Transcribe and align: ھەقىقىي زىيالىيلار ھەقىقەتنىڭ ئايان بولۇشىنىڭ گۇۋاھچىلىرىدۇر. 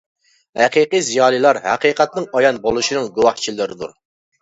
ھەقىقىي 0.61 1.03
زىيالىيلار 1.09 1.61
ھەقىقەتنىڭ 1.67 2.29
ئايان 2.41 2.61
بولۇشىنىڭ 2.67 3.15
گۇۋاھچىلىرىدۇر. 3.19 3.99